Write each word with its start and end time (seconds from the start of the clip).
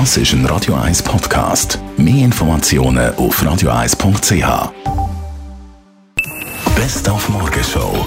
Das 0.00 0.16
ist 0.16 0.32
ein 0.32 0.44
Radio 0.46 0.74
1 0.74 1.04
Podcast. 1.04 1.78
Mehr 1.96 2.24
Informationen 2.24 3.14
auf 3.14 3.40
radio1.ch. 3.40 4.72
Best 6.74 7.08
auf 7.08 7.28
Morgenshow. 7.28 8.04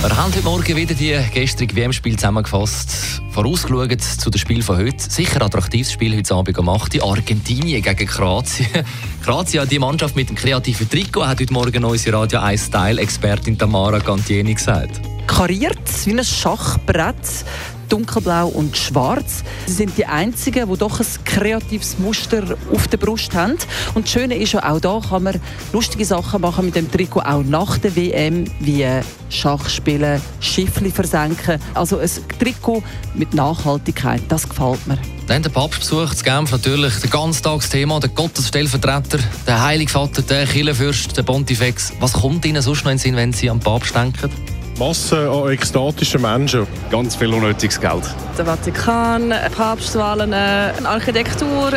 Wir 0.00 0.16
haben 0.16 0.32
heute 0.32 0.42
Morgen 0.44 0.76
wieder 0.76 0.94
die 0.94 1.14
gestrige 1.34 1.76
WM-Spiel 1.76 2.16
zusammengefasst. 2.16 3.20
Vorausgeschaut 3.32 4.00
zu 4.00 4.30
dem 4.30 4.38
Spiel 4.38 4.62
von 4.62 4.78
heute. 4.78 5.10
Sicher 5.10 5.42
attraktives 5.42 5.92
Spiel 5.92 6.16
heute 6.16 6.34
Abend 6.34 6.56
gemacht. 6.56 6.94
Die 6.94 7.02
Argentinien 7.02 7.82
gegen 7.82 8.06
Kroatien. 8.06 8.68
Kroatien, 9.22 9.68
die 9.68 9.78
Mannschaft 9.78 10.16
mit 10.16 10.30
dem 10.30 10.36
kreativen 10.36 10.88
Trikot, 10.88 11.26
hat 11.26 11.38
heute 11.38 11.52
Morgen 11.52 11.84
unsere 11.84 12.16
Radio 12.16 12.40
1 12.40 12.64
Style-Expertin 12.64 13.58
Tamara 13.58 13.98
Gantieni 13.98 14.54
gesagt. 14.54 15.02
Kariert 15.26 16.06
wie 16.06 16.12
ein 16.12 16.24
Schachbrett 16.24 17.44
dunkelblau 17.88 18.48
und 18.48 18.76
schwarz. 18.76 19.42
Sie 19.66 19.72
sind 19.72 19.96
die 19.96 20.06
einzigen, 20.06 20.70
die 20.70 20.78
doch 20.78 21.00
ein 21.00 21.06
kreatives 21.24 21.98
Muster 21.98 22.56
auf 22.72 22.88
der 22.88 22.98
Brust 22.98 23.34
haben. 23.34 23.56
Und 23.94 24.06
das 24.06 24.12
Schöne 24.12 24.36
ist 24.36 24.52
ja, 24.52 24.70
auch 24.70 24.80
da 24.80 25.00
kann 25.08 25.24
man 25.24 25.40
lustige 25.72 26.04
Sachen 26.04 26.40
machen 26.40 26.66
mit 26.66 26.76
dem 26.76 26.90
Trikot, 26.90 27.20
auch 27.20 27.42
nach 27.42 27.78
der 27.78 27.94
WM, 27.96 28.44
wie 28.60 28.86
Schach 29.30 29.68
spielen, 29.68 30.20
Schiffli 30.40 30.90
versenken. 30.90 31.60
Also 31.74 31.98
ein 31.98 32.10
Trikot 32.38 32.82
mit 33.14 33.34
Nachhaltigkeit, 33.34 34.22
das 34.28 34.48
gefällt 34.48 34.86
mir. 34.86 34.98
Dann 35.26 35.42
der 35.42 35.50
Papst 35.50 35.80
besucht 35.80 36.18
in 36.18 36.22
Genf 36.24 36.52
natürlich 36.52 36.94
das 37.00 37.10
Ganztagsthema, 37.10 38.00
der 38.00 38.08
Gottesstellvertreter, 38.08 39.18
der 39.46 39.62
Heiligvater, 39.62 40.22
der 40.22 40.46
Kirchenfürst, 40.46 41.16
der 41.16 41.22
Pontifex. 41.22 41.92
Was 42.00 42.14
kommt 42.14 42.46
Ihnen 42.46 42.62
sonst 42.62 42.84
noch 42.84 42.90
in 42.90 42.96
den 42.96 43.02
Sinn, 43.02 43.16
wenn 43.16 43.32
Sie 43.34 43.50
an 43.50 43.58
den 43.58 43.64
Papst 43.64 43.94
denken? 43.94 44.30
Masse 44.78 45.28
an 45.28 45.50
ekstatischen 45.50 46.22
Menschen. 46.22 46.66
Ganz 46.88 47.16
viel 47.16 47.34
unnötiges 47.34 47.80
Geld. 47.80 48.04
Der 48.36 48.44
Vatikan, 48.44 49.34
Papstwahlen, 49.56 50.32
Architektur, 50.32 51.72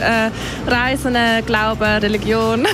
Reisen, 0.68 1.18
Glauben, 1.48 1.98
Religion. 2.00 2.68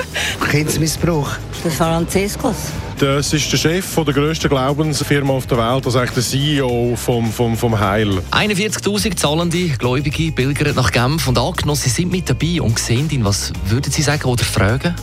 Kindsmissbrauch. 0.50 1.32
Der 1.62 1.70
Franziskus. 1.70 2.56
Das 2.98 3.32
ist 3.32 3.50
der 3.52 3.56
Chef 3.58 3.94
der 3.94 4.14
grössten 4.14 4.48
Glaubensfirma 4.48 5.34
auf 5.34 5.46
der 5.46 5.58
Welt, 5.58 5.84
das 5.84 5.94
ist 5.94 6.00
eigentlich 6.00 6.14
der 6.14 6.22
CEO 6.22 6.94
vom, 6.96 7.30
vom, 7.30 7.56
vom 7.56 7.78
Heil. 7.78 8.22
41.000 8.30 9.16
zahlende 9.16 9.68
Gläubige 9.70 10.30
pilgern 10.30 10.76
nach 10.76 10.92
Genf 10.92 11.26
und 11.26 11.36
angenommen, 11.36 11.76
Sie 11.76 11.90
sind 11.90 12.12
mit 12.12 12.30
dabei 12.30 12.62
und 12.62 12.78
sehen 12.78 13.10
ihn. 13.10 13.24
Was 13.24 13.52
würden 13.66 13.92
Sie 13.92 14.02
sagen 14.02 14.24
oder 14.24 14.44
fragen? 14.44 14.94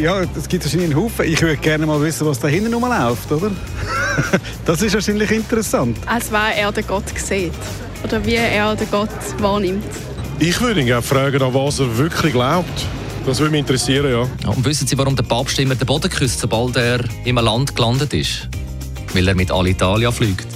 Ja, 0.00 0.22
es 0.22 0.48
gibt 0.48 0.64
wahrscheinlich 0.64 0.92
einen 0.92 1.02
Haufen. 1.04 1.26
Ich 1.26 1.42
würde 1.42 1.56
gerne 1.56 1.84
mal 1.86 2.00
wissen, 2.00 2.26
was 2.26 2.38
da 2.38 2.48
hinten 2.48 2.72
läuft, 2.72 3.30
oder? 3.30 3.50
das 4.64 4.82
ist 4.82 4.94
wahrscheinlich 4.94 5.30
interessant. 5.30 5.98
Als 6.06 6.30
wer 6.30 6.56
er 6.56 6.72
den 6.72 6.86
Gott 6.86 7.04
sieht. 7.16 7.52
Oder 8.02 8.24
wie 8.24 8.34
er 8.34 8.74
den 8.76 8.90
Gott 8.90 9.08
wahrnimmt. 9.38 9.84
Ich 10.38 10.60
würde 10.60 10.80
ihn 10.80 10.86
gerne 10.86 11.02
fragen, 11.02 11.42
an 11.42 11.54
was 11.54 11.78
er 11.78 11.96
wirklich 11.96 12.32
glaubt. 12.32 12.86
Das 13.26 13.38
würde 13.38 13.52
mich 13.52 13.60
interessieren, 13.60 14.10
ja. 14.10 14.50
Und 14.50 14.64
wissen 14.64 14.86
Sie, 14.86 14.98
warum 14.98 15.16
der 15.16 15.22
Papst 15.22 15.58
immer 15.58 15.74
den 15.74 15.86
Boden 15.86 16.10
küsst, 16.10 16.40
sobald 16.40 16.76
er 16.76 17.00
im 17.24 17.36
Land 17.36 17.74
gelandet 17.74 18.12
ist? 18.12 18.48
Weil 19.14 19.28
er 19.28 19.34
mit 19.34 19.50
Alitalia 19.50 20.12
fliegt. 20.12 20.46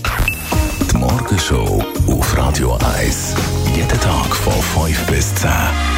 Die 0.93 0.97
Morgenshow 0.97 1.83
auf 2.07 2.37
Radio 2.37 2.79
1. 2.99 3.35
Jeden 3.75 4.01
Tag 4.01 4.37
von 4.37 4.87
5 4.87 5.07
bis 5.07 5.35
10. 5.37 5.98